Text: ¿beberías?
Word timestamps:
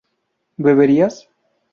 ¿beberías? 0.65 1.15